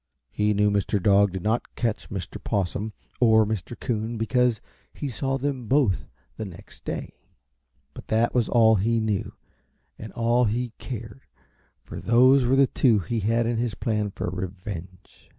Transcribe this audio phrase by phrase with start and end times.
[0.31, 0.99] He knew Mr.
[0.99, 2.43] Dog did not catch Mr.
[2.43, 3.79] Possum or Mr.
[3.79, 4.59] Coon, because
[4.91, 7.13] he saw them both the next day;
[7.93, 9.35] but that was all he knew
[9.99, 11.21] and all he cared,
[11.83, 15.29] for those were the two he had in his plan for revenge.